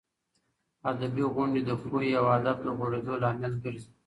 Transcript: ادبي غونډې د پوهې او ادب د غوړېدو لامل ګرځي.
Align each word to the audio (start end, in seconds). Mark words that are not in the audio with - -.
ادبي 0.91 1.23
غونډې 1.33 1.61
د 1.65 1.71
پوهې 1.81 2.11
او 2.19 2.25
ادب 2.37 2.57
د 2.63 2.67
غوړېدو 2.77 3.13
لامل 3.23 3.53
ګرځي. 3.63 3.89